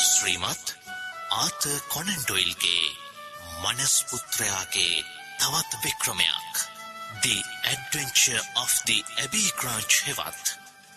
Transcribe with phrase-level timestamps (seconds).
[0.00, 0.66] ශ්‍රීමත්
[1.36, 2.84] ආත කොනන්ඩොයිල්ගේ
[3.62, 5.04] මනස් පුත්‍රයාගේ
[5.38, 6.54] තවත් වික්‍රමයක්
[7.22, 7.36] The
[7.66, 10.46] Adventure of the Abbey Granch හෙවත්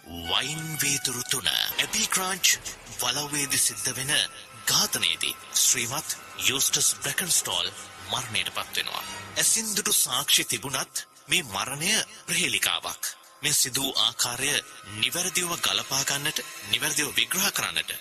[0.05, 2.53] වයින් වීදුරු තුන ඇබී ක්‍රාංච්
[3.01, 4.13] වලවේදි සිද්ධ වෙන
[4.67, 6.15] ඝාතනයේදී ශ්‍රීමත්
[6.47, 7.69] යෝස්ටස් බ්‍රැකන්ස්ටෝල්
[8.09, 9.03] මරණයට පත්වෙනවා.
[9.37, 11.91] ඇසින්දුටු සාක්ෂි තිබුණත් මේ මරණය
[12.27, 13.03] ප්‍රහේලිකාවක්.
[13.41, 14.55] මේ සිදූ ආකාරය
[14.95, 17.91] නිවැරදිව ගලපාගන්නට නිවැරදිව විග්‍රහ කරන්නට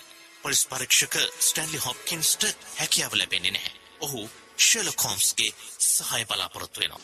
[0.43, 2.43] පොලිස් පරීක්ෂක ස්ටැන්ලි හොප්කින්ස්ට
[2.77, 3.73] හැකියාව ලැබෙන්නේ නැහැ.
[4.01, 4.21] ඔහු
[4.59, 7.01] ශර්ලොක් හෝම්ස්ගේ සහාය බලාපොරොත්තු වෙනවා.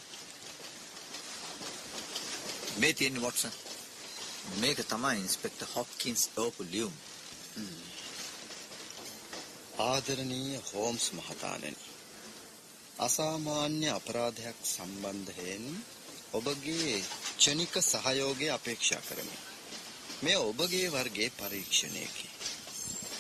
[2.77, 3.53] මේ තියෙන්නේ වොට්සන්.
[4.55, 6.95] මේක තමයි ඉන්ස්පෙක්ටර් හොප්කින්ස් ඕපු ලියුම්.
[9.80, 11.83] ආදරණීය හෝම්ස් මහතාණෙනි.
[12.99, 15.66] අසාමාන්‍ය අපරාධයක් සම්බන්ධයෙන්
[16.33, 16.95] ඔබගේ
[17.38, 19.38] ක්ෂණික සහයෝගය අපේක්ෂා කරමි.
[20.23, 22.27] මේ ඔබගේ වර්ගයේ පරීක්ෂණයකි.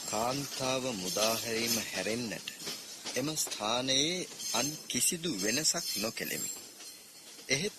[0.09, 2.47] කාන්තාව මුදාහැරීම හැරෙන්නට
[3.15, 6.51] එම ස්ථානයේ අන් කිසිදු වෙනසක් නොකෙලෙමි.
[7.49, 7.77] එහෙත්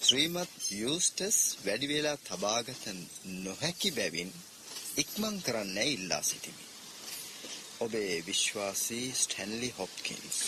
[0.00, 2.84] ශ්‍රීමත් යූස්ටස් වැඩි වේලා තබාගත
[3.44, 4.32] නොහැකි බැවින්
[4.96, 6.64] ඉක්මන් කරන්න ඉල්ලා සිටිමි.
[7.80, 10.38] ඔබේ විශ්වාසී ස්ටැන්ලි හොප්කින්ස්.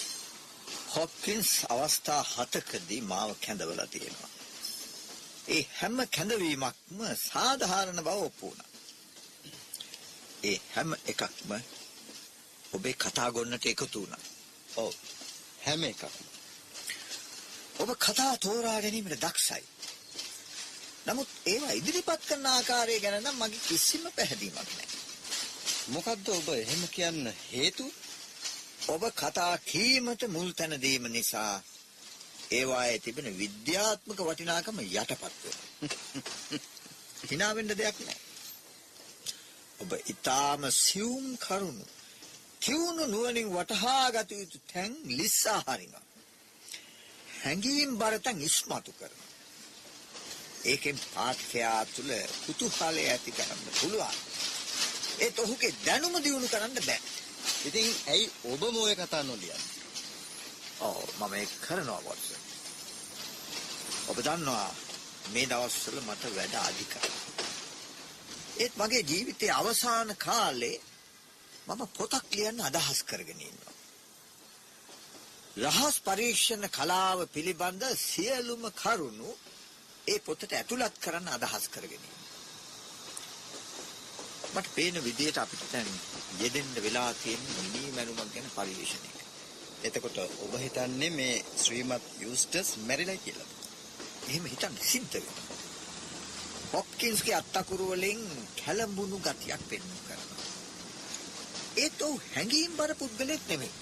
[0.94, 4.32] හොප්කින්ස් අවස්ථා හතකදී මාව කැඳවලා තියෙනවා.
[5.48, 8.71] ඒ හැම කැඳවීමක්ම සාධාරණ බව ඔප්පු වුණා.
[10.42, 11.50] ඒ හැම එකක්ම
[12.72, 14.22] ඔබේ කතා ගොන්නට එකතු වුණා.
[14.76, 14.94] ඔව්
[15.64, 16.14] හැම එකක්ම.
[17.78, 19.64] ඔබ කතා තෝරා ගැනීමට දක්ෂයි.
[21.06, 24.88] නමුත් ඒවා ඉදිරිපත් කරන ආකාරය ගැන නම් මගේ කිසිම පැහැදීමක් නැහැ.
[25.88, 27.92] මොකද්ද ඔබ එහෙම කියන්න හේතුව?
[28.88, 31.54] ඔබ කතා කීමට මුල් තැන දීම නිසා
[32.50, 35.90] ඒවායේ තිබෙන විද්‍යාත්මක වටිනාකම යටපත් වෙනවා.
[37.30, 38.31] hina වෙන්න දෙයක් නැහැ.
[39.82, 41.86] ඔබ ඊටාම සියුම් කරුණු
[42.60, 46.06] තියුණු නුවණින් වටහා ගත යුතු තැන් ලිස්සා හරිනවා.
[47.36, 49.30] හැඟීම් බරතන් ඉස්මතු කරනවා.
[50.64, 52.12] ඒකෙන් පාඨකයා තුළ
[52.44, 54.16] කුතුහලය ඇති කරන්න පුළුවන්.
[55.18, 57.00] ඒත් ඔහුගේ දැනුම දියුණු කරන්න බෑ.
[57.64, 59.70] ඉතින් ඇයි ඔබ මොය කතා නොලියන්නේ?
[60.80, 62.40] ඔව් මම ඒක කරනවා වොට්සන්.
[64.08, 64.70] ඔබ දන්නවා
[65.32, 67.21] මේ දවස්වල මට වැඩ අධිකයි.
[68.56, 70.76] ඒත් මගේ ජීවිතයේ අවසාන කාලේ
[71.66, 73.74] මම පොතක් ලියන්න අදහස් කරගෙන ඉන්නවා.
[75.64, 79.30] රහස් පරීක්ෂණ කලාව පිළිබඳ සියලුම කරුණු
[80.06, 82.04] ඒ පොතට ඇතුළත් කරන්න අදහස් කරගෙන
[84.54, 85.90] මට පේන විදිහට අපිට දැන්
[86.40, 89.18] යෙදෙන්න වෙලා තියෙන මිනි මැනුමක් ගැන පරිශීලනයක.
[89.82, 93.50] එතකොට ඔබ හිතන්නේ මේ ශ්‍රීමත් යූස්ටස් මැරිලා කියලා.
[94.28, 95.51] එහෙම හිතන්න සිද්ධ වෙනවා.
[96.72, 98.20] හොප්කින්ස්ගේ අත්තකුරු වලින්
[98.56, 100.46] කැළඹුණු ගතියක් පෙන්වු කරනවා.
[101.76, 103.74] ඒත් ඔහු හැඟීම් බර පුද්ගලෙක් නෙමෙයි.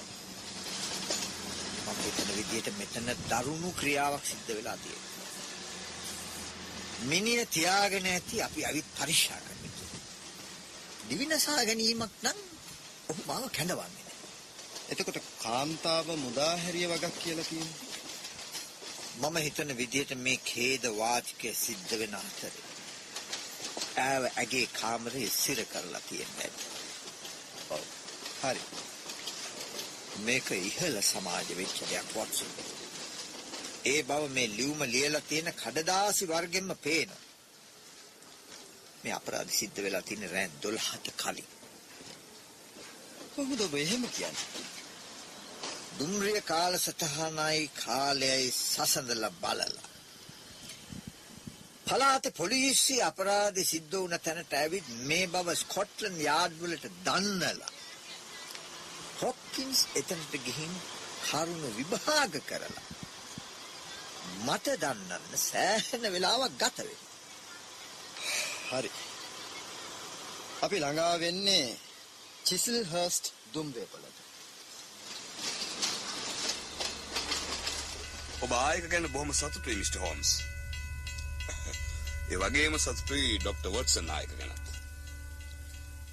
[1.85, 5.11] මම හිතන විදිහට මෙතන දරුණු ක්‍රියාවක් සිද්ධ වෙලා තියෙනවා.
[7.03, 9.75] මිනිහ තියාගෙන ඇති අපි අවිත් පරික්ෂා කරන්න.
[11.09, 12.39] දිවිනසා ගැනීමක් නම්
[13.09, 14.29] ඔහු මාව කැඳවන්නේ නැහැ.
[14.91, 17.89] එතකොට කාන්තාව මුදා හැරිය වගක් කියලා තියෙනවා.
[19.21, 22.70] මම හිතන විදිහට මේ ඛේද වාචිකය සිද්ධ වෙන අතරේ
[23.99, 26.51] ඈව ඇගේ කාමරේ සිර කරලා තියෙනවා.
[27.71, 27.85] ඔව්.
[28.43, 28.63] හරි.
[30.19, 32.51] මේක ඉහළ සමාජ වෙච්ච දෙයක් වොට්සන්.
[33.85, 37.23] ඒ බව මේ ලියුම ලියලා තියෙන කඩදාසි වර්ගෙන්ම පේනවා.
[39.05, 41.49] මේ අපරාධ සිද්ධ වෙලා තියෙන රෑ 12ට කලින්.
[43.35, 44.69] කොහොමද ඔබ එහෙම කියන්නේ?
[45.99, 49.90] දුම්රිය කාලසටහනයි කාලයයි සසඳලා බලලා.
[51.87, 57.73] පලාතේ පොලිසිය අපරාධ සිද්ධ වුණ තැනට ඇවිත් මේ බව ස්කොට්ලන්ඩ් යාඩ් වලට දන්නලා.
[59.21, 60.75] හොප්කින්ස් එතනට ගිහින්
[61.23, 62.85] කරුණු විභාග කරලා
[64.41, 67.09] මට දන්නන්න සෑහෙන වෙලාවක් ගත වෙනවා.
[68.73, 68.91] හරි.
[70.63, 71.67] අපි ළඟා වෙන්නේ
[72.45, 74.17] චිසල්හර්ස්ට් දුම්වේපලට.
[78.41, 80.31] ඔබ ආයක ගැන බොහොම සතුටුයි මිස්ටර් හෝම්ස්.
[82.31, 84.67] ඒ වගේම සතුටුයි ඩොක්ටර් වොට්සන් ආයක ගැනත්.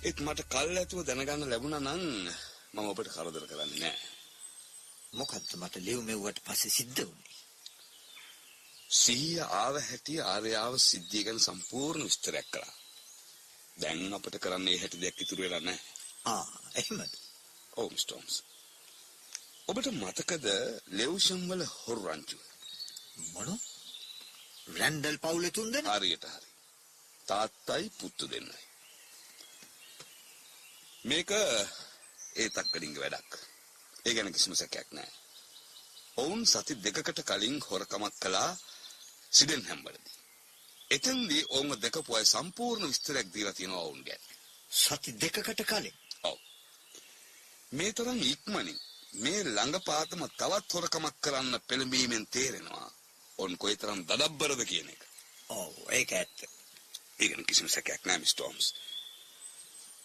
[0.03, 2.03] ඒත් මට කල් ඇතුව දැනගන්න ලැබුණා නම්
[2.73, 4.07] මම ඔබට කරදර කරන්නේ නැහැ.
[5.13, 7.37] මොකද්ද මට ලියු මෙව්වට පස්සේ සිද්ධ වුනේ?
[8.93, 12.75] සිහිය ආව හැටි ආර්යාව සිද්ධිය ගැන සම්පූර්ණ විස්තරයක් කළා.
[13.77, 15.85] දැන් අපිට කරන්න මේ හැටි දෙයක් ඉතුරු වෙලා නැහැ.
[16.25, 17.13] ආ එහෙමද?
[17.73, 18.35] ඔව් මිස්ටර් හෝම්ස්.
[19.67, 20.45] ඔබට මතකද
[20.97, 22.41] ලෙව්ෂම් වල හොරු රංචුව?
[24.67, 25.97] රැන්ඩල් පවුලේ තුන් දෙනා?
[25.97, 26.47] හරියට හරි.
[27.27, 28.63] තාත්තයි පුතු දෙන්නයි.
[31.05, 33.31] මේක ඒ තක්කඩින්ගේ වැඩක්.
[34.05, 35.15] ඒ ගැන කිසිම සැකයක් නැහැ.
[36.17, 38.51] ඔවුන් සති දෙකකට කලින් හොරකමක් කළා
[39.31, 40.17] සිඩන් හැම්බලදී.
[40.91, 44.23] එතෙන්දී ඔවුන් දැකපු අය සම්පූර්ණ විස්තරයක් දීලා තියෙනවා ඔවුන් ගැන.
[44.71, 46.37] සති දෙකකට කලින් ඔව්.
[47.71, 48.79] මේ තරම් ඉක්මනින්
[49.13, 52.89] මේ ළඟපාතම තවත් හොරකමක් කරන්න පෙළඹීමෙන් තේරෙනවා.
[53.39, 55.01] ඔවුන් කොයිතරම් දඩබ්බරද කියන එක.
[55.51, 56.37] ඔව් ඒක ඇත්ත
[57.19, 58.67] ඒ ගැන කිසිම සැකයක් නැහැ මිස් ටෝම්ස්.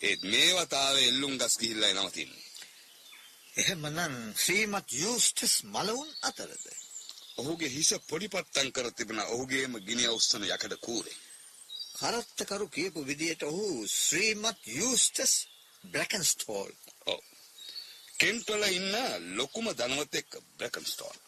[0.01, 2.47] ඒත් මේ වතාවේ එල්ලුම් ගස් ගිහිල්ලා නවතින්නේ.
[3.55, 6.65] එහෙමනම් ශ්‍රීමත් යූස්ටස් මලවුන් අතරද
[7.37, 11.19] ඔහුගේ හිස පොඩිපත්තම් කර තිබෙන ඔහුගේම ගිනි අවස්සන යකඩ කූරේ.
[11.99, 15.35] කරත්තකරු කියපු විදියට ඔහු ශ්‍රීමත් යූස්ටස්
[15.85, 16.73] බ්‍රැකන්ස්ටෝල්
[17.07, 17.21] ඔව්.
[18.19, 18.97] කෙන්ට් වල ඉන්න
[19.37, 21.19] ලොකුම ධනවතෙක් බ්‍රැකන්ස්ටෝල්.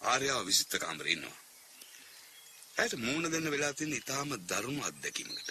[0.00, 1.38] ආර්යාව විසිත කාමරේ ඉන්නවා.
[2.76, 5.50] ඇයට මූණ දෙන්න වෙලා තියෙන ඉතාම දරුණු අත්දැකීමකට.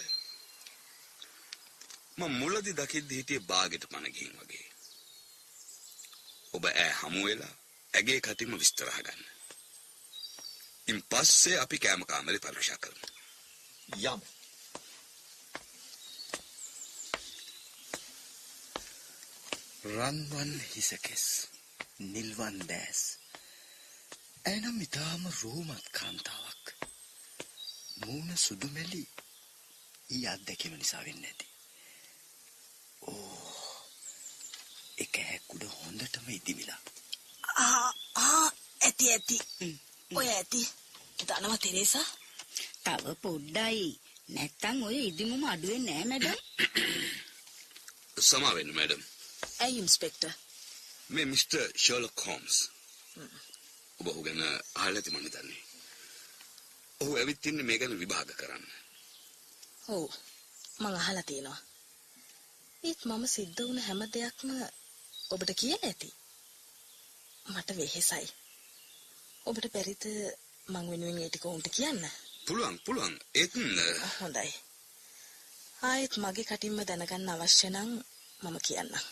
[2.18, 4.66] මම මුලදි දකිද්දි හිටියේ බාගෙට පණ ගිහින් වගේ.
[6.52, 7.54] ඔබ ඈ හමු වෙලා
[7.92, 9.22] ඇගේ කටින්ම විස්තර අහගන්න.
[10.88, 13.06] ඉන් පස්සේ අපි කෑම කාමරේ පරීක්ෂා කරමු.
[14.00, 14.26] යමු
[19.90, 21.24] රන්වන් හිසකෙස්
[22.00, 23.19] නිල්වන් දෑස්
[24.44, 26.64] ඇනම් ඉතාම රෝමත් කාන්තාවක්.
[28.00, 29.02] මූුණ සුදුමැලි
[30.10, 31.46] ඊ අත්දැකීම නිසා වෙන්න ඇති.
[33.02, 33.50] ඕ
[34.98, 36.80] එක හැකුඩ හොඳටම ඉදිමිලා.
[37.56, 38.46] ආ ආ
[38.80, 39.38] ඇති ඇති.
[40.10, 40.62] ඔය ඇති.
[41.26, 42.08] දනව තෙරේසා.
[42.84, 44.00] තව පොඩ්ඩයි.
[44.28, 46.38] නැත්තං ඔය ඉදිමුම අඩුවෙන් නෑ මැඩම්
[48.20, 49.02] සමා වෙන්න මැඩම්.
[49.60, 50.32] ඇයි ඉන්ස්පෙක්ටර්
[51.10, 52.56] මේ මිස්ටර් ෂර්ලොක් හෝම්ස්.
[54.00, 54.42] ඔබ ඔහු ගැන
[54.74, 55.62] අහලා ඇති මම දන්නේ.
[57.00, 58.66] ඔහු ඇවිත් ඉන්නේ මේ ගැන විභාග කරන්න.
[59.88, 60.10] ඔව්.
[60.80, 61.58] මං අහලා තියෙනවා.
[62.82, 64.48] ඒත් මම සිද්ධ වුණ හැම දෙයක්ම
[65.30, 66.08] ඔබට කියලා ඇති.
[67.46, 68.26] මට වෙහෙසයි.
[69.46, 70.04] ඔබට බැරිද
[70.66, 72.02] මං වෙනුවෙන් ඒ ටික උන්ට කියන්න?
[72.46, 73.14] පුළුවන් පුළුවන්.
[73.34, 73.52] ඒත්
[74.20, 74.50] හොඳයි.
[75.82, 77.90] ආයෙත් මගේ කටින්ම දැනගන්න අවශ්‍ය නම්
[78.42, 79.04] මම කියන්නම්.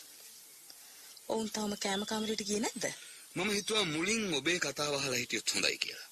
[1.28, 6.08] ඔවුන් තවම කෑම කාමරයට ගියේ නැද්ද මම හිතුවා මුලින් ඔබේ කතාව අහලා හිටියොත් හොඳයි කියලා.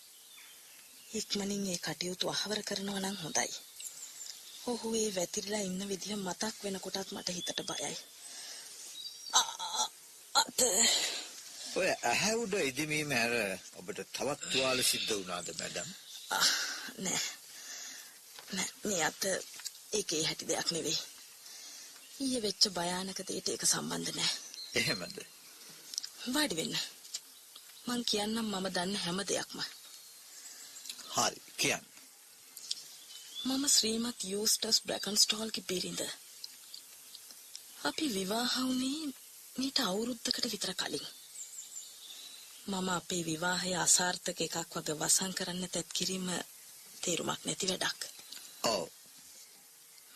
[1.13, 3.53] ඉක්මනින් ඒ කටයුතු අහවර කරනවා නම් හොඳයි.
[4.67, 7.97] ඔහු ඒ වැතිරිලා ඉන්න විදිහ මතක් වෙනකොටත් මට හිතට බයයි.
[10.35, 10.59] අත
[11.77, 13.35] ඔය ඇහැ උඩ ඉදිමීම හැර
[13.79, 15.89] ඔබට තවත් තුවාල සිද්ධ වුණාද මැඩම්
[16.99, 17.21] නෑ.
[18.53, 19.23] නෑ මේ අත
[19.93, 20.99] ඒකේ හැටි දෙයක් නෙවෙයි.
[22.21, 24.33] ඊයේ වෙච්ච භයානක දෙයට ඒක සම්බන්ධ නෑ.
[24.75, 25.17] එහෙමද
[26.35, 26.77] වාඩි වෙන්න.
[27.87, 29.59] මං කියන්නම් මම දන්න හැම දෙයක්ම.
[31.13, 31.85] හරි කියන්න
[33.47, 36.01] මම ශ්‍රීමත් යූස්ටස් බ්‍රැකන්ස්ටෝල්ගේ බිරිඳ.
[37.85, 39.13] අපි විවාහ වුණේ
[39.57, 41.07] මීට අවුරුද්දකට විතර කලින්.
[42.67, 46.27] මම අපේ විවාහය අසාර්ථක එකක් වගේ වසන් කරන්න තැත් කිරීම
[47.03, 48.01] තේරුමක් නැති වැඩක්.
[48.67, 48.85] ඔව්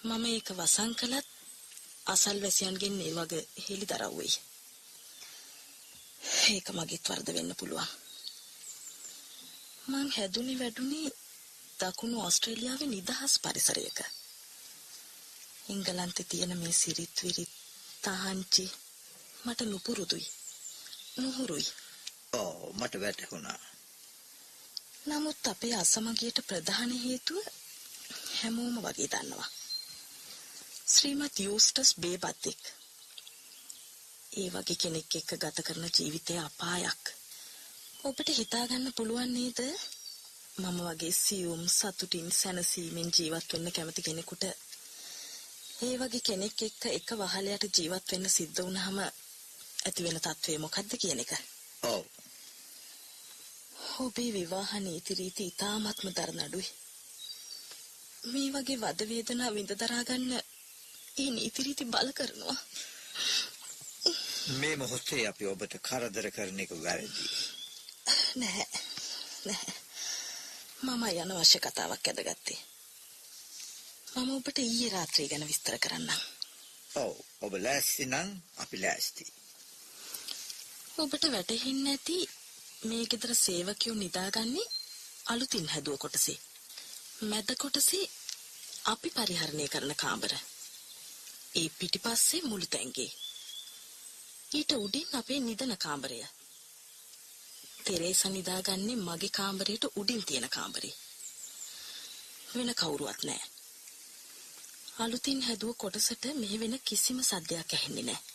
[0.04, 1.28] මම ඒක වසන් කළත්
[2.06, 4.49] අසල්වැසියන්ගෙන් ඒ වගේ හෙළි දරව්වෙයි.
[6.50, 7.90] ඒක මගේත් වරද වෙන්න පුළුවන්.
[9.88, 11.08] මං හැදුනේ වැඩුනේ
[11.80, 13.98] දකුණු ඕස්ට්‍රේලියාවේ නිදහස් පරිසරයක.
[15.68, 17.52] එංගලන්තේ තියෙන මේ සිරිත් විරිත්
[18.02, 18.66] තහංචි
[19.44, 20.28] මට නුපුරුදුයි.
[21.16, 21.66] නුහුරුයි.
[22.34, 23.60] ඔව් මට වැටහුණා
[25.06, 27.46] නමුත් අපේ අසමගියට ප්‍රධාන හේතුව
[28.34, 29.48] හැමෝම වගේ දන්නවා.
[30.86, 32.62] ශ්‍රීමත් යූස්ටස් බේබද්දෙක්.
[34.32, 37.02] ඒ වගේ කෙනෙක් එක්ක ගත කරන ජීවිතය අපායක්.
[38.02, 39.58] ඔබට හිතාගන්න පුළුවන් නේද?
[40.58, 44.44] මම වගේ සියුම් සතුටින් සැනසීමෙන් ජීවත් වෙන්න කැමති කෙනෙකුට
[45.80, 51.20] ඒ වගේ කෙනෙක් එක්ක එක වහලයට ජීවත් වෙන්න සිද්ධ වුණාම ඇති වෙන තත්ත්වය මොකක්ද කියන
[51.20, 51.32] එක.
[51.84, 52.04] ඔව්
[54.00, 56.68] ඔබේ විවාහ නීති රීති ඉතාමත්ම දරනඩුයි.
[58.24, 60.32] මේ වගේ වද වේදනා විඳ දරා ගන්න
[61.16, 62.58] ඒ නීති රීති බල කරනවා.
[64.60, 67.08] මේ මොහොතේ අපි ඔබට කරදර කරන එක වැරදි
[68.36, 68.66] නැහැ.
[69.44, 69.74] නැහැ.
[70.82, 72.60] මම යන අවශ්‍ය කතාවක් ඇදගත්තේ.
[74.14, 76.20] මම ඔබට ඊයේ රාත්‍රිය ගැන විස්තර කරන්නම්.
[76.96, 79.24] ඔව් ඔබ ලෑස්ති නම් අපි ලෑස්ති
[80.98, 82.18] ඔබට වැටහෙන්නේ නැති
[82.84, 84.72] මේ ගෙදර සේවකයෝ නිදාගන්නේ
[85.26, 86.38] අලුතින් හැදුව කොටසේ.
[87.22, 88.10] මැද කොටසේ
[88.84, 90.32] අපි පරිහරණය කරන කාමර.
[91.56, 93.10] ඒ පිටිපස්සේ මුළු තැන්ගේ.
[94.50, 96.18] ඊට උඩින් අපේ නිදන කාමරය.
[97.84, 100.94] තෙරේසා නිදාගන්නේ මගේ කාමරයට උඩින් තියෙන කාමරේ.
[102.54, 103.48] වෙන කවුරුවත් නැහැ.
[104.98, 108.28] අලුතින් හැදුව කොටසට මෙහි වෙන කිසිම සද්දයක් ඇහෙන්නේ නැහැ.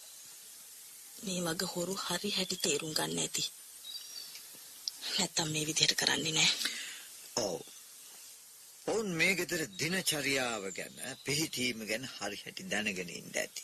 [1.24, 3.44] මේ වගේ හොරු හරි හැටි තේරුම් ගන්න ඇති.
[5.16, 6.56] නැත්තම් මේ විදිහට කරන්නේ නැහැ.
[7.38, 7.60] ඔව්.
[8.88, 10.96] ඔවුන් මේ ගෙදර දිනචරියාව ගැන
[11.26, 13.64] පිහිටීම ගැන හරි හැටි දැනගෙන ඉන්න ඇති.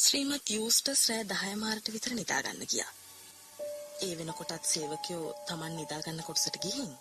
[0.00, 2.92] ශ්‍රීමත් යූස්ටස් රෑ 10 මාරට විතර නිදා ගන්න ගියා.
[4.02, 6.92] ඒ වෙනකොටත් සේවකයෝ Taman නිදා ගන්න කොටසට ගිහින්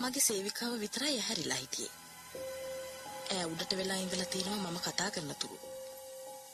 [0.00, 1.92] මගේ සේවිකාව විතරයි ඇහැරිලා හිටියේ.
[3.30, 5.58] ඈ උඩට වෙලා ඉඳලා තිනවා මම කතා කරන තුරු.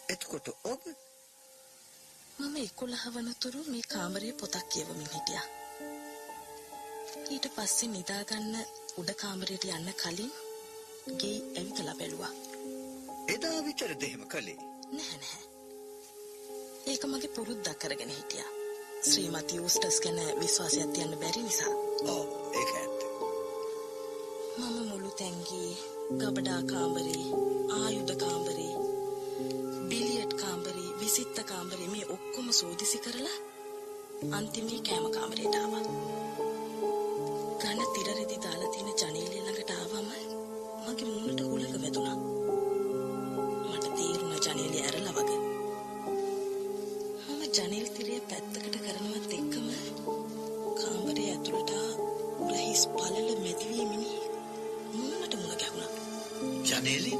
[0.09, 0.87] එතකොට ඔබ
[2.39, 5.47] මම 11 වනතුරු මේ කාමරයේ පොතක් කියවමින් හිටියා.
[7.31, 8.57] ඊට පස්සේ නිදා ගන්න
[8.97, 10.33] උඩ කාමරයට යන්න කලින්
[11.17, 12.35] ගේ ඇවිදලා බැලුවා.
[13.29, 14.68] එදා විතරද එහෙම කළේ?
[14.89, 15.45] නැහැ නැහැ.
[16.87, 18.51] ඒක මගේ පුරුද්දක් කරගෙන හිටියා.
[19.01, 21.73] ශ්‍රීමති යූස්ටස් ගැන විශ්වාසයක් තියන්න බැරි නිසා.
[22.07, 22.27] ඔව්
[22.61, 23.01] ඒක ඇත්ත.
[24.59, 25.73] මම මුළු තැන්ගේ
[26.21, 27.25] ගබඩා කාමරේ,
[27.77, 28.75] ආයුධ කාමරේ,
[29.89, 33.39] බිලියඩ් කාමරේ, විසිත්ත කාමරේ මේ ඔක්කොම සෝදිසි කරලා
[34.33, 35.85] අන්තිමේ කෑම කාමරයට ආවා.
[37.61, 40.11] ඝන තිර රෙදි දාලා තියෙන ජනේලය ළඟට ආවම
[40.85, 42.38] මගේ මූණට හුලඟ වැදුනා.
[47.59, 49.67] ජනේල් තිරය පැත්තකට කරනවත් එක්කම
[50.79, 51.73] කාමරේ ඇතුළට
[52.41, 54.15] උරහිස් පළල මැදිවී මිනිහ
[54.93, 55.91] මූණට මුණ ගැහුණා.
[56.69, 57.18] ජනේලෙ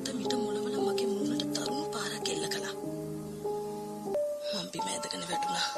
[0.00, 2.76] අත මිට මොලවල මගේ මූණට තරුණ පාරක් එල්ල කළා.
[4.52, 5.68] මම බිම ඇදගෙන වැටුණා.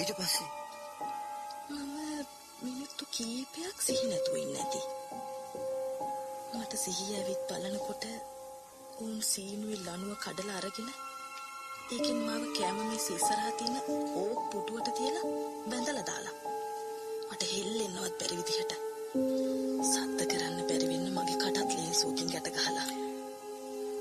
[0.00, 0.50] ඊට පස්සේ
[1.70, 1.94] මම
[2.62, 4.80] මිනිත්තු කීපයක් සිහි නැතුව ඉන්න ඇති.
[6.58, 8.04] මට සිහිය ඇවිත් බලනකොට
[9.04, 10.90] උන් සීනුවේ ලණුව කඩලා අරගෙන
[11.94, 13.76] ඒකෙන් මාව කෑම මේස ඉස්සරහා තියෙන
[14.20, 15.26] ඕක් පුටුවට තියලා
[15.70, 16.36] බැඳලා දාලා.
[17.30, 18.72] මට හෙල්ලෙන්නවත් බැරි විදිහට.
[19.92, 20.65] සද්ද කරන්න
[21.96, 22.88] ලේන්සුවකින් ගැට ගහලා.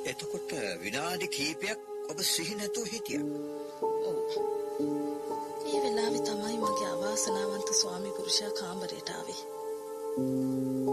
[0.04, 0.50] එතකොට
[0.82, 3.26] විනාඩි කීපයක් ඔබ සිහි නැතුව හිටියා.
[4.04, 4.18] ඔව්.
[5.66, 9.42] ඒ වෙලාවේ තමයි මගේ අවාසනාවන්ත ස්වාමි පුරුෂයා කාමරයට ආවේ.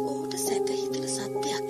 [0.03, 1.62] ඔහුට සැක හිතෙන සත්‍යයක්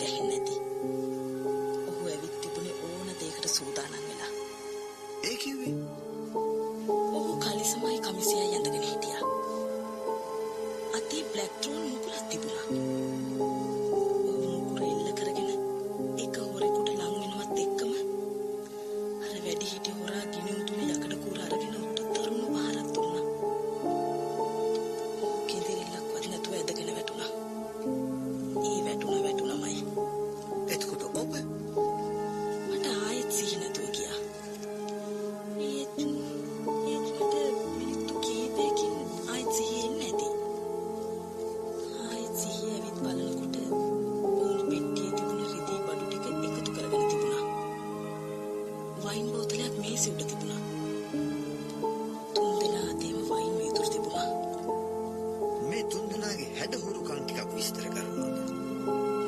[57.43, 58.39] ටිකක් විස්තර කරනවද?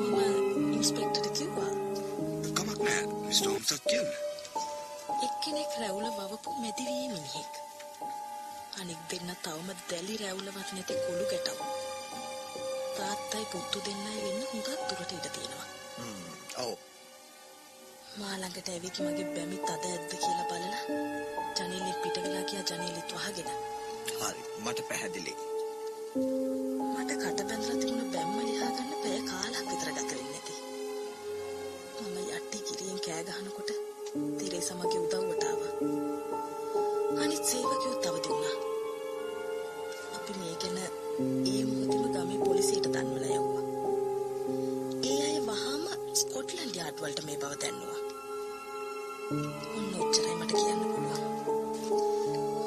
[0.09, 1.73] මම ඉන්ස්පෙක්ටර්ට කිව්වා
[2.57, 4.09] කමක් නෑ මිස්ටර් හෝම්ස්ත් කියන්න.
[5.25, 7.53] එක්කෙනෙක් රැවුල වවපු මැදිවී මිනිහෙක්.
[8.81, 11.59] අනෙක් දෙන්න තවම දැලි රැවුලවත් නැති කොළු ගැටව.
[12.97, 15.67] තාත්තයි පුත්තු දෙන්නයි වෙන්න හුඟක් දුරට ඉඩ තියෙනවා.
[16.63, 16.77] ඔව්.
[18.19, 20.83] මා ළඟට ඇවිත් මගේ බැමිත් අද ඇද්ද කියලා බලලා
[21.57, 23.51] ජනේලෙ පිට වෙලා ගියා ජනේලෙත් වහගෙන.
[24.19, 24.41] හරි.
[24.63, 25.33] මට පැහැදිලි.
[27.25, 30.53] මට කට බැඳලා තිබුණ බැම්ම ලියා ගන්න පැය කාලක් විතර ගත වෙන්නේ නැති.
[32.01, 33.71] මම යටි කිරියෙන් කෑ ගහනකොට
[34.37, 35.73] තිරේ සමගි උදව්වට ආවා.
[37.21, 38.57] අනිත් සේවකයෝ තවදි වුණා.
[40.15, 40.77] අපි මේ ගැන
[41.47, 43.65] ඒ මොහොතේම ගමේ පොලිසියට දන්වලා යවුවා.
[45.03, 45.83] ඒ අය වහාම
[46.21, 48.01] ස්කොට්ලන්ඩ් යාඩ් වලට මේ බව දැන්නුවා.
[49.73, 51.23] ඔන්න ඔච්චරයි මට කියන්න පුළුවන්.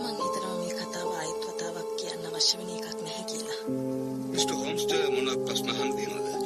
[0.03, 4.08] මං හිතනවා මේ කතාව ආයෙත් වතාවක් කියන්න අවශ්‍ය වෙන එකක් නැහැ කියලා.
[4.39, 6.45] මිස්ටර් හෝම්ස්ට මොනවද ප්‍රශ්න අහන්න තියෙනවද?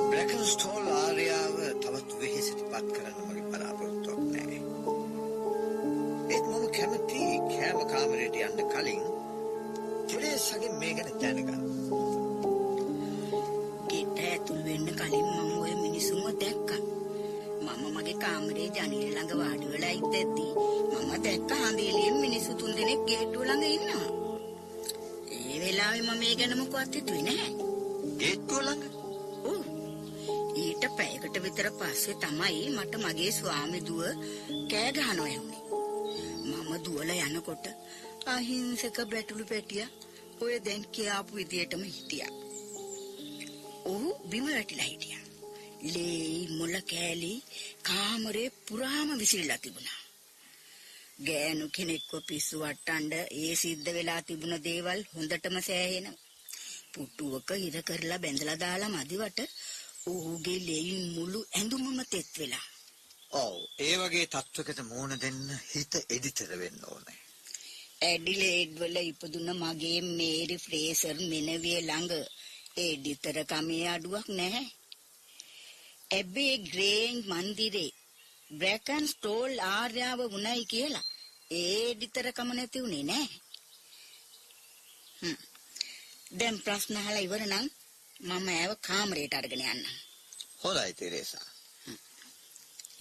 [0.00, 4.58] බ්‍රැකන්ස්ටෝල් ආර්යාව තවත් වෙහෙසටපත් කරන්න මගේ බලාපොරොත්තුවක් නැහැ.
[6.32, 9.00] ඒත් මම කැමති කෑම කාමරයට යන්න කලින්
[10.10, 11.64] කෙලෙසගෙන් මේ ගැන දැනගන්න.
[13.88, 16.82] ගෙට ඇතුල් වෙන්න කලින් මම ඔය මිනිසුන්ව දැක්කා.
[17.62, 20.46] මම මගේ කාමරේ ජනේල ළඟ වාඩි වෙලා ඉඳද්දි
[20.92, 24.05] මම දැක්ක හඳේලියෙන් මිනිස්සු තුන්දෙනෙක් ගේට්ටුව ළඟ ඉන්නවා.
[26.16, 27.50] මම මේ ගැන මොකවත් හිතුවේ නැහැ.
[28.20, 28.84] ගේට්ටුව ළඟ
[29.50, 29.64] ඔව්.
[30.62, 34.00] ඊට පැයකට විතර පස්සේ තමයි මට මගේ ස්වාමි දුව
[34.70, 35.62] කෑ ගහනවා ඇහුනේ.
[36.46, 37.66] මම දුවලා යනකොට
[38.26, 39.90] අහිංසක බැටළු පැටියා
[40.40, 42.32] ඔය දැන් කියාපු විදියටම හිටියා.
[43.84, 45.24] ඔහු බිම වැටිලා හිටියා.
[45.92, 47.32] ලේ මොළ කෑලි
[47.88, 50.05] කාමරේ පුරාම විසිරලා තිබුණා.
[51.18, 56.06] ගෑනු කෙනෙක්ව පිස්සු වට්ටන්න ඒ සිද්ධ වෙලා තිබුණ දේවල් හොඳටම සෑහෙන.
[56.92, 59.38] පුටුවක ඉර කරලා බැඳලා දාලා මදිවට
[60.06, 62.66] ඔහුගේ ලෙයින් මුළු ඇඳුමම තෙත් වෙලා.
[63.34, 67.18] ඔව් ඒ වගේ තත්වයකට මුහුණ දෙන්න හිත එඩිතර වෙන්න ඕනේ
[68.02, 72.12] ඇඩිලේඩ් වල ඉපදුන මගේ මේරි ෆ්‍රේසර් මෙනවිය ළඟ
[72.78, 74.66] එඩිතර කමේ අඩුවක් නැහැ.
[76.10, 77.90] ඇබේ ග්‍රේන්ජ් මන්දිරේ
[78.50, 81.06] බ්‍රැකන් ස්ටෝල් ආර්යාව වුණයි කියලා
[81.50, 83.28] ඒ එඩිතර කම නැති උනේ නෑ.
[85.20, 85.38] හ්ම්.
[86.38, 87.66] දැන් ප්‍රශ්න අහලා ඉවර නම්
[88.20, 89.96] මම ඇව කාමරයට අරගෙන යන්නම්.
[90.62, 91.46] හොඳයි තෙරේසා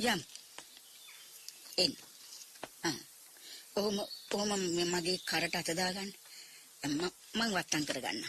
[0.05, 0.21] යම්.
[1.77, 1.93] එන්න.
[3.75, 3.97] ඔහොම
[4.31, 4.51] ඔහොම
[4.91, 6.11] මගේ කරට අත දාගන්න.
[6.83, 8.21] මම මං වත්තම් කරගන්න.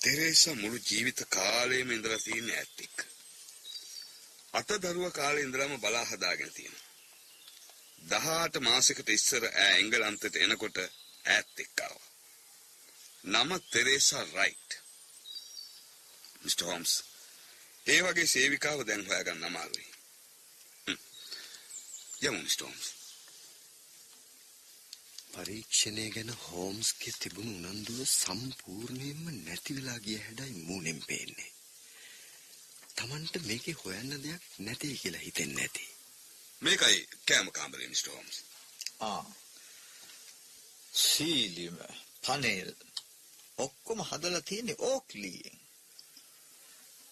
[0.00, 2.70] තෙරේසා මුළු ජීවිත කාලයම ඉඳලා තියෙන ඇත්
[4.54, 4.70] එක්ක.
[4.70, 6.88] අත දරුව කාලේ ඉඳලාම බලා හදාගෙන තියෙනවා.
[8.02, 12.08] 18 මාසයකට ඉස්සර ඈ එංගලන්තයට එනකොට ඈත් එක්ක ආවා.
[13.24, 14.70] නම තෙරේසා රයිට්.
[16.42, 17.04] Mister Holmes.
[17.86, 19.88] ඒ වගේ සේවිකාව දැන් හොයාගන්න අමාරුයි.
[20.86, 20.98] හ්ම්.
[22.22, 23.00] යමු මිස්ටර් හෝම්ස්.
[25.32, 31.59] පරීක්ෂණය ගැන හෝම්ස්ගේ තිබුණු උනන්දුව සම්පූර්ණයෙන්ම නැති වෙලා ගිය හැඩයි මූණෙන් පේන්නේ.
[33.00, 35.84] Tamanට මේකේ හොයන්න දෙයක් නැtei කියලා හිතෙන්නේ නැති.
[36.62, 38.36] මේකයි කෑම කාමරේ මිස්ටර් හෝම්ස්.
[39.02, 39.24] ආ
[40.92, 41.78] සීලිම
[42.24, 42.70] පනේල්
[43.58, 45.58] ඔක්කොම හදලා තියෙන්නේ ඕක්ලියෙන්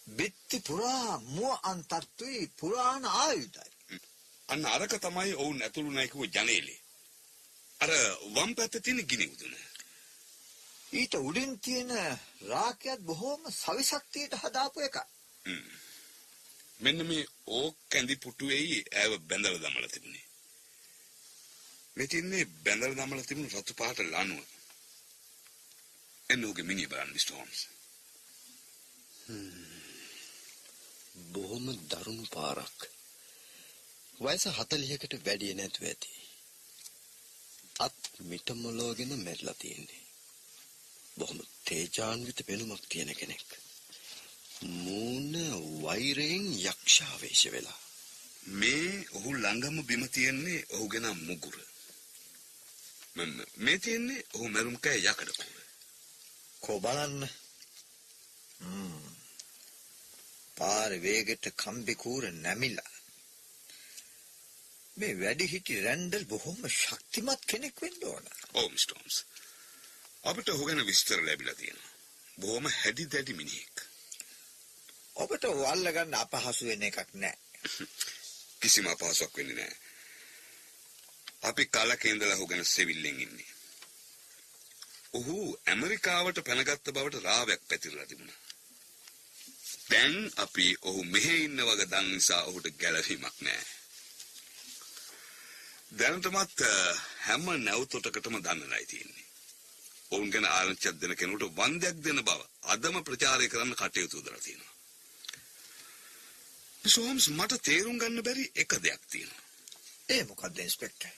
[0.06, 4.00] බිත්ති පුරා මුව අන්තත්තුයි පුරාණ ආයුධයි
[4.48, 6.80] අන්න අරක තමයි ඔවුන් ඇතුළු නැකිව ජනේලේ.
[7.80, 7.90] අර
[8.34, 9.54] වම් පැත්තේ තියෙන ගිනි උදුන.
[10.92, 11.90] ඊට උඩින් තියෙන
[12.48, 14.96] රාකයත් බොහෝම සවිශක්තියට හදාපු එක
[16.80, 20.26] මෙන්න මේ ඕක් කැඳි පුටුවේයි ඇව බැඳලා දමලා තිබුණේ.
[21.96, 24.46] මේ තින්නේ බැඳලා දමලා තිබුණු රතු පාට ලණුව.
[26.30, 27.60] එන්න ඔහුගේ මිනිහ බලන්න මිස්ටර් හෝම්ස්.
[31.32, 32.78] බොහොම දරුණු පාරක්.
[34.20, 36.12] වයස 40කට වැඩි නැතුව ඇති.
[37.80, 40.02] අත් මිටමලෝගෙන මැරිලා තියෙන්නේ.
[41.16, 43.48] බොහොම තේජාන්විත පෙනුමක් තියෙන කෙනෙක්.
[44.62, 45.34] මූණ
[45.82, 47.80] වෛරයෙන් යක්ෂාවේශ වෙලා.
[48.52, 51.56] මේ ඔහු ළඟම බිම තියෙන්නේ ඔහුගේ නම් මුගුර.
[53.56, 55.58] මේ තියෙන්නේ ඔහු මරුම් කෑ යකඩ කූර.
[56.62, 57.22] කෝ බලන්න.
[60.56, 62.92] පාර වේගෙට කම්බි කූර නැමිලා
[64.96, 69.18] මේ වැඩි හිටි රැන්ඩල් බොහොම ශක්තිමත් කෙනෙක් වෙන්න ඕන ඔව් මිස්ටර් හෝම්ස්.
[70.24, 71.92] අපිට ඔහු ගැන විස්තර ලැබිලා තියෙනවා.
[72.38, 73.87] බොහොම හැඩි දැඩි මිනිහෙක්.
[75.18, 77.36] ඔබට වල්ල ගන්න අපහසු වෙන එකක් නෑ
[78.60, 79.76] කිසිම අපහසුයක් වෙන්නේ නැහැ.
[81.42, 83.48] අපි කලක ඉඳලා ඔහු ගැන සෙවිල්ලෙන් ඉන්නේ.
[85.12, 88.40] ඔහු ඇමරිකාවට පැනගත්ත බවට රාවයක් පැතිරලා තිබුණා.
[89.90, 93.66] දැන් අපි ඔහු මෙහෙ ඉන්න වගේ දන් නිසා ඔහුට ගැළවීමක් නැහැ.
[95.92, 96.72] දැනටමත් අ,
[97.20, 99.26] හැම නැවතොටකටම දන්නලයි තියෙන්නේ.
[100.10, 104.74] ඔවුන් ගැන ආරංචියක් දෙන කෙනෙකුට වන්දයක් දෙන බව අදම ප්‍රචාරය කරන්න කටයුතු දරලා තියෙනවා.
[106.88, 109.44] සෝම්ස් මට තේරුම් ගන්න බැරි එක දෙයක් තියෙනවා.
[110.08, 111.10] ඒ මොකක්ද ඉන්ස්පෙක්ටර්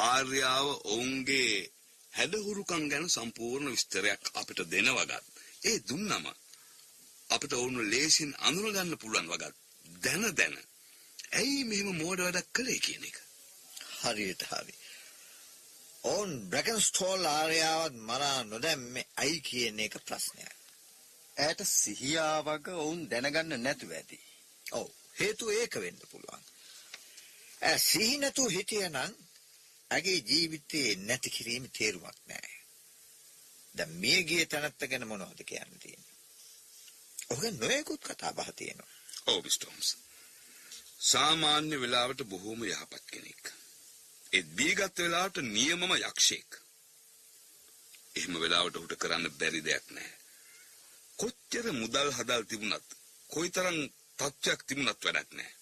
[0.00, 1.52] ආර්යාව ඔවුන්ගේ
[2.12, 5.24] හැඩහුරුකම් ගැන සම්පූර්ණ විස්තරයක් අපිට දෙන වගත්
[5.62, 6.26] ඒ දුන්නම
[7.30, 9.54] අපිට ඔවුන් ලේසින් අඳුනගන්න පුළුවන් වගත්
[10.02, 10.56] දැන දැන
[11.32, 13.18] ඇයි මෙහෙම මෝඩ වැඩක් කළේ කියන එක.
[14.00, 14.74] හරියට හරි
[16.04, 20.56] ඕන් බ්‍රැකන් ස්ටෝල් ආරයාවත් මරා නොදැම්මේ ඇයි කියන එක ප්‍රශ්නයක්
[21.36, 24.18] ඈට සිහියාවක ඔවුන් දැනගන්න නැතුව ඇති.
[24.72, 26.44] ඔව් හේතුව ඒක වෙන්න පුළුවන්
[27.62, 28.96] ඈ සිහි නැතුව හිටියනම්
[29.90, 32.56] ඇගේ ජීවිතේ නැති කිරීම තේරුමක් නැහැ
[33.74, 36.16] දැන් මිය ගිය තැනත්ත ගැන මොනවද කියන්න තියෙන්නේ
[37.28, 39.88] ඔහුගේ නොයෙකුත් කතා බහ තියෙනවා ඔව් මිස්ටර්ම්ස්.
[41.02, 43.52] සාමාන්‍ය වෙලාවට බොහෝම යහපත් කෙනෙක්.
[44.32, 46.50] ඒත් බීගත් වෙලාවට නියමම යක්ෂයෙක්.
[48.14, 50.16] එහෙම වෙලාවට ඔහුට කරන්න බැරි දෙයක් නැහැ.
[51.18, 52.96] කොච්චර මුදල් හදල් තිබුණත්
[53.30, 53.78] කොයිතරම්
[54.20, 55.54] තත්ත්වයක් තිබුණත් වැඩක් නැහැ.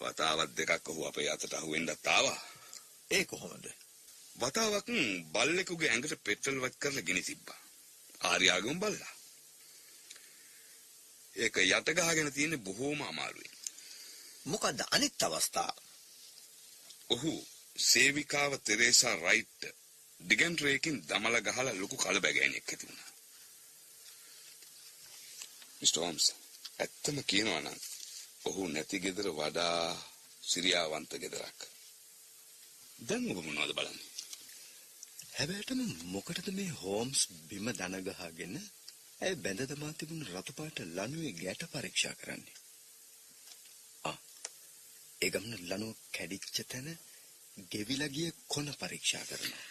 [0.00, 2.40] වතාවක් දෙකක් ඔහු අපේ අතට අහුවෙන්නත් ආවා.
[3.10, 3.66] ඒ කොහොමද?
[4.36, 4.88] වතාවක්
[5.32, 7.60] බල්ලෙකුගේ ඇඟට පෙට්‍රල් වත් කරලා ගෙනි තිබ්බා.
[8.20, 9.14] ආර්යාගම බල්ලා.
[11.36, 13.50] ඒක යට ගහගෙන තියෙන්නේ බොහෝම අමාරුයි.
[14.44, 15.76] මොකද්ද අනිත් අවස්ථාව?
[17.10, 17.32] ඔහු
[17.80, 19.60] සේවිකාව තෙරේසා රයිට්
[20.20, 23.10] ඩිගන්ට්‍රේකින් දමල ගහලා ලොකු කලබගෑනියක් ඇති වුණා.
[25.80, 26.26] මිස්ටර් හෝම්ස්
[26.82, 27.78] ඇත්තම කියනවා නම්
[28.44, 29.82] ඔහු නැති ගෙදර වඩා
[30.42, 31.58] සිරියාවන්ත ගෙදරක්.
[33.00, 34.08] දැන් ඔබ මොනවද බලන්නේ?
[35.32, 38.56] හැබැයිටම මොකටද මේ හෝම්ස් බිම දන ගහගෙන
[39.20, 42.58] ඇය බැඳ දමා තිබුණු රතු පාට ලණුවේ ගැට පරීක්ෂා කරන්නේ?
[44.04, 44.18] ආ
[45.20, 46.88] ඒ ගමන ලණුව කැඩිච්ච තැන
[47.70, 49.64] ගෙවිලා ගිය කොන පරීක්ෂා කරනවා.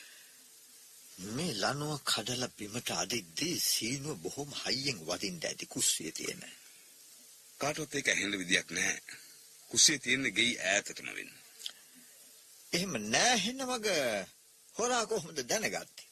[1.29, 6.43] මේ ලනුව කඩලා බිමට අදිද්දී සීනුව බොහොම හයියෙන් වදින්න ඇති කුස්සියේ තියෙන.
[7.61, 9.01] කාටවත් ඒක ඇහෙන්න විදියක් නැහැ.
[9.71, 11.33] කුස්සියේ තියෙන ගෙයි ඈතටම වෙන්න.
[12.71, 13.87] එහෙම නෑ හෙන්න මග
[14.75, 16.09] හොරා කොහොමද දැනගත්තේ?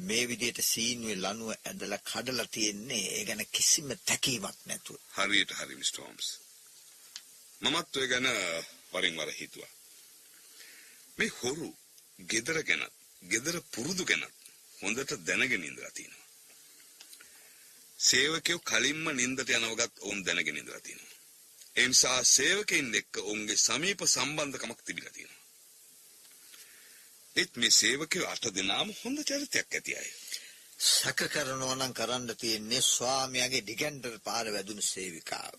[0.00, 5.00] මේ විදිහට සීනුවේ ලනුව ඇදලා කඩලා තියෙන්නේ ඒ ගැන කිසිම තැකීමක් නැතුව.
[5.16, 6.28] හරියට හරි මිස්ටර් හෝම්ස්.
[7.62, 8.28] මමත් ඔය ගැන
[8.92, 9.72] වරින් වර හිතුවා.
[11.18, 11.68] මේ හොරු
[12.30, 14.34] ගෙදර ගැනත් ගෙදර පුරුදු ගැනත්
[14.78, 16.29] හොඳට දැනගෙන ඉඳලා තියෙනවා.
[18.00, 21.18] සේවකයෝ කලින්ම නින්දට යනවගත් ඔවුන් දැනගෙන ඉඳලා තියෙනවා.
[21.76, 25.40] ඒ නිසා සේවකයින් එක්ක ඔවුන්ගේ සමීප සම්බන්ධකමක් තිබිලා තියෙනවා.
[27.36, 30.10] ඒත් මේ සේවකයෝ අට දෙනාම හොඳ චරිතයක් ඇති අය.
[30.88, 35.58] සැක කරනවා නම් කරන්න තියෙන්නේ ස්වාමියාගේ ඩිගැන්ඩර් පාර වැදුණු සේවිකාව.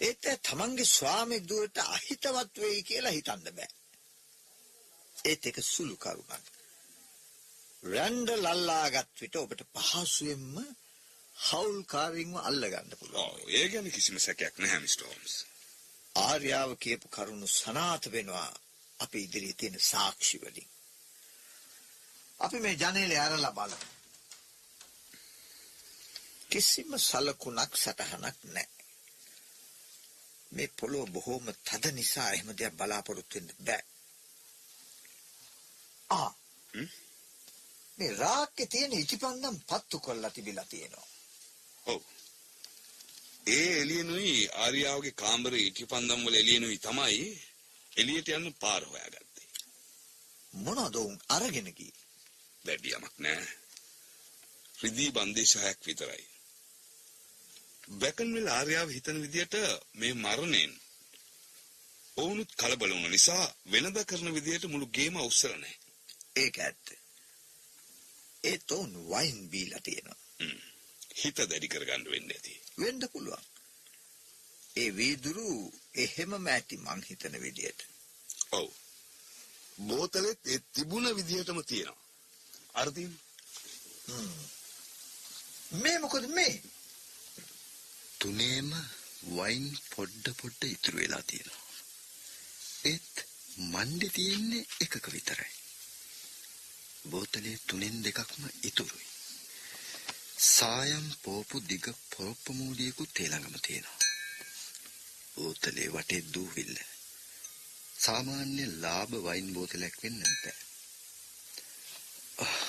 [0.00, 3.70] ඒත් තමන්ගේ ස්වාමි දුවට අහිතවත් වෙයි කියලා හිතන්න බෑ.
[5.24, 6.46] ඒත් එක සුළු කරුණක්.
[7.82, 10.56] රැන්ඩ ලල්ලාගත් විට ඔබට පහසුවෙන්ම
[11.46, 13.22] හවුල්කාරින්ව අල්ලගන්න පුළුවන්.
[13.24, 15.34] ඔව් ඒ ගැන කිසිම සැකයක් නැහැ මිස්ටර් හෝම්ස්.
[16.14, 18.50] ආර්යාව කියපු කරුණු සනාත වෙනවා
[19.00, 20.68] අපි ඉදිරියේ තියෙන සාක්ෂි වලින්.
[22.40, 23.88] අපි මේ ජනේලේ ඇරලා බලමු.
[26.50, 28.68] කිසිම සලකුණක් සටහනක් නැහැ.
[30.52, 33.84] මේ පොළොව බොහොම තද නිසා එහෙම දෙයක් බලාපොරොත්තු වෙන්න බෑ.
[36.10, 36.30] ආ?
[37.98, 41.11] මේ රාක්කේ තියෙන ඉටිපන්දම් පත්තු කරලා තිබිලා තියෙනවා.
[41.86, 42.02] ඔව්.
[43.46, 47.24] ඒ එළියනුයි ආර්යාවගේ කාමරේ ඉටිපන්දම් වල එළියනුයි තමයි
[47.96, 49.48] එළියට යන්න පාර හොයාගත්තේ.
[50.54, 52.04] මොනවද උන් අරගෙන ගියේ?
[52.64, 53.46] වැඩි යමක් නෑ.
[54.82, 56.24] රිදී බන්දේශයක් විතරයි.
[57.98, 59.54] බැකන්විල් ආර්යාව හිතන විදියට
[59.94, 60.72] මේ මරණයෙන්
[62.16, 65.78] ඔවුනුත් කලබල වුණ නිසා වෙනද කරන විදියට මුළු ගේම උස්සලා නැහැ.
[66.36, 66.86] ඒක ඇත්ත.
[68.44, 70.20] ඒ තෝන් වයින් බීලා තියෙනවා.
[70.40, 70.71] හ්ම්.
[71.16, 72.54] හිත දැඩි කරගන්න වෙන්නේ ඇති.
[72.78, 73.44] වෙන්න පුළුවන්.
[74.76, 75.48] ඒ වීදුරු
[75.94, 77.80] එහෙමම ඇති මං හිතන විදියට.
[78.52, 78.68] ඔව්.
[79.78, 82.00] බෝතලෙත් ඒ තිබුණ විදිහටම තියෙනවා.
[82.74, 83.12] අර්ධින්
[85.74, 86.54] මේ මොකද මේ?
[88.18, 88.70] තුනේම
[89.30, 91.60] වයින් පොඩ්ඩ පොඩ්ඩ ඉතුරු වෙලා තියෙනවා.
[92.84, 93.14] ඒත්
[93.66, 95.52] මණ්ඩේ තියෙන්නේ එකක විතරයි.
[97.10, 99.11] බෝතලේ තුනෙන් දෙකක්ම ඉතුරුයි.
[100.42, 101.84] සායම් පෝපු දිග
[102.16, 103.98] පොරොප්පු මූලියකුත් ඒ ළඟම තියෙනවා.
[105.36, 106.76] බෝතලේ වටේ දූවිල්ල.
[107.98, 110.54] සාමාන්‍ය ලාභ වයින් බෝතලයක් වෙන්න බෑ.
[112.38, 112.66] ආ,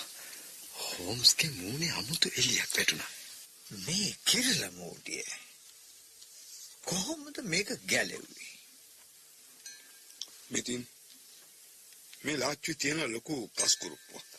[0.73, 3.11] හෝම්ස්ගේ මූණේ අමුතු එළියක් වැටුණා.
[3.85, 5.25] මේ කිරල මූඩිය.
[6.85, 8.53] කොහොමද මේක ගැලෙව්වේ?
[10.51, 10.87] මෙතින්
[12.23, 14.32] මේ ලාච්චුවේ තියෙන ලොකු කස්කුරුප්පුවක්.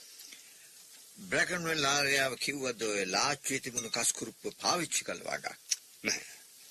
[1.18, 5.57] බ්‍රැකන්වෙල් ආර්යාව කිව්වද ඔය ලාච්චුවේ තිබුණු කස්කුරුප්ප පාවිච්චි කළ වගා.
[6.03, 6.27] නැහැ.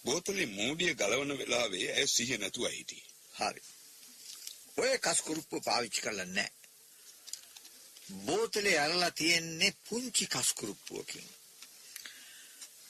[0.06, 3.10] බෝතලේ මූඩිය ගලවන වෙලාවේ ඇය සිහිය නැතුව හිටියේ.
[3.34, 3.62] හරි.
[4.78, 6.52] ඔය කස්කුරුප්ප පාවිච්චි කළා නැහැ.
[8.26, 11.28] බෝතලේ අරලා තියෙන්නේ පුංචි කස්කුරුප්පුවකින්.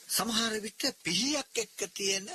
[0.10, 2.28] සමහර විට පිහියක් එක්ක තියෙන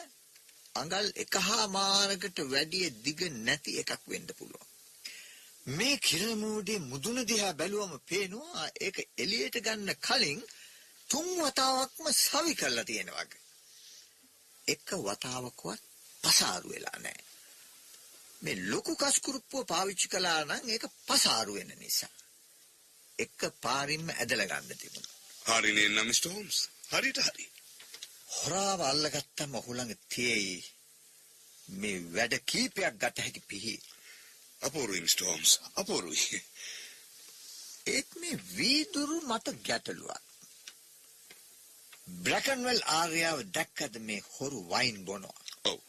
[0.75, 4.68] අඟල් එකහාමාරකට වැඩිය දිග නැති එකක් වෙන්න පුළුවන්.
[5.69, 10.41] මේ කිරමූඩේ මුදුන දිහා බැලුවම පේනවා ඒක එළියට ගන්න කලින්
[11.09, 13.43] තුන් වතාවක්ම සවි කරලා තියෙන වගේ.
[14.67, 15.83] එක වතාවකවත්
[16.23, 17.27] පසාරු වෙලා නැහැ.
[18.43, 22.15] මේ ලොකු කස්කුරුප්පුව පාවිච්චි කළා නම් ඒක පසාරු වෙන නිසා.
[23.19, 25.17] එක පාරින්ම ඇදලා ගන්න තිබුණා.
[25.49, 26.59] හරිනේ නම් මිස්ටර් හෝම්ස්.
[26.91, 27.47] හරියට හරි.
[28.33, 30.59] හොරාව අල්ලගත්තම ඔහු ළඟ තියෙයි
[31.69, 33.75] මේ වැඩ කීපයක් ගත හැකි පිහි.
[34.63, 35.61] අපූරුයි මිස්ටර් හෝම්ස්.
[35.77, 36.43] අපූරුයි.
[37.87, 40.23] ඒත් මේ වීදුරු මට ගැටලුවක්.
[42.23, 45.43] බ්‍රැකන්වල් ආර්යාව දැක්කද මේ හොරු වයින් බොනවා.
[45.65, 45.81] ඔව්.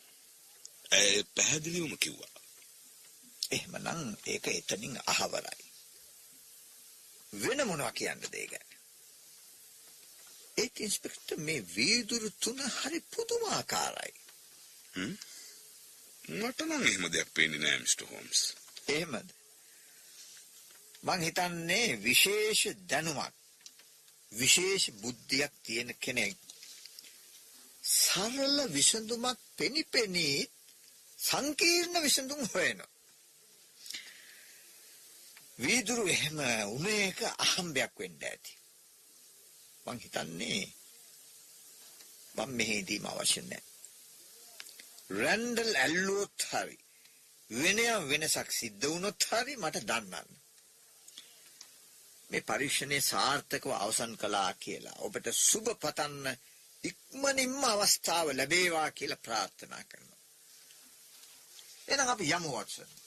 [0.91, 2.35] ඇය පැහැදිලිවම කිව්වා.
[3.51, 5.65] එහෙමනම් ඒක එතනින් අහවරයි.
[7.33, 8.69] වෙන මොනවා කියන්නද ඒ ගැන?
[10.57, 14.13] ඒත් ඉන්ස්පෙක්ටර් මේ වීදුරු තුන හරි පුදුමාකාරයි.
[16.31, 18.41] මට නම් එහෙම දෙයක් පේන්නේ නෑ මිස්ටර් හෝම්ස්.
[18.87, 19.29] එහෙමද?
[21.03, 23.35] මං හිතන්නේ විශේෂ දැනුමක්
[24.31, 26.37] විශේෂ බුද්ධියක් තියෙන කෙනෙක්
[27.83, 30.49] සරල විසඳුමක් පෙනිපෙනී
[31.19, 32.91] සංකීර්ණ විසඳුම් හොයනවා.
[35.59, 36.37] වීදුරු එහෙම
[36.69, 38.53] උනේ එක අහම්බයක් වෙන්න ඇති.
[39.85, 40.61] මං හිතන්නේ
[42.35, 43.68] මම මෙහෙදීම අවශ්‍ය නැහැ.
[45.09, 46.77] රැන්ඩල් ඇල්ලුවොත් හරි
[47.49, 50.29] වෙනයම් වෙනසක් සිද්ධ වුණොත් හරි මට දන්නන්න.
[52.29, 56.27] මේ පරීක්ෂණය සාර්ථකව අවසන් කළා කියලා ඔබට සුබ පතන්න
[56.83, 60.19] ඉක්මනින්ම අවස්ථාව ලැබේවා කියලා ප්‍රාර්ථනා කරනවා.
[61.87, 62.98] එහෙනම් අපි යමු වොට්සන්.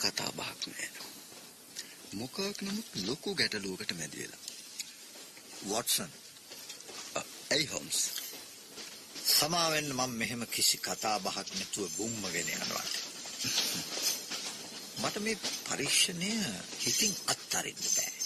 [0.00, 0.88] කතා බහක් නෑ.
[2.12, 4.42] මොකක් නමුත් ලොකු ගැටලුවකට මැදි වෙලා.
[5.66, 6.10] වොට්සන්
[7.14, 7.98] අ, ඇයි හෝම්ස්?
[9.30, 12.86] සමාවෙන්න මම මෙහෙම කිසි කතා බහක් නැතුව බුම්මගෙන යනවා.
[15.00, 15.36] මට මේ
[15.66, 16.30] පරීක්ෂණය
[16.80, 18.18] හිතින් අත්හරින්න බෑ.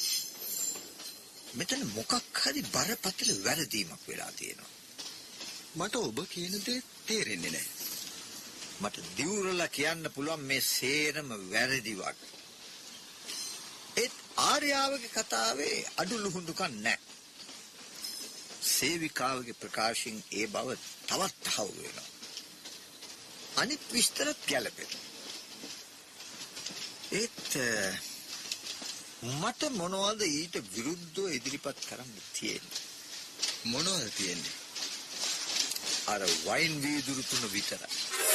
[1.54, 4.72] මෙතන මොකක් හරි බරපතල වැරදීමක් වෙලා තියෙනවා.
[5.76, 7.73] මට ඔබ කියන දේ තේරෙන්නේ නෑ.
[8.84, 12.18] මට දිවුරලා කියන්න පුළුවන් මේ සේරම වැරදිවක්.
[13.96, 17.12] ඒත් ආර්යාවගේ කතාවේ අඩු ලුහුඳුකම් නැහැ.
[18.62, 20.68] සේවිකාවගේ ප්‍රකාශයෙන් ඒ බව
[21.06, 22.08] තවත් තහවුරු වෙනවා.
[23.56, 25.02] අනිත් විස්තරත් ගැලපෙනවා.
[27.12, 27.68] ඒත් අ,
[29.22, 32.82] මට මොනවද ඊට විරුද්ධව ඉදිරිපත් කරන්න තියෙන්නේ?
[33.64, 34.54] මොනවද තියෙන්නේ?
[36.06, 38.23] අර වයින් වීදුරු තුන විතරයි.